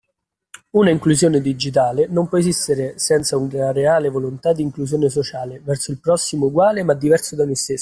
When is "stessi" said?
7.55-7.79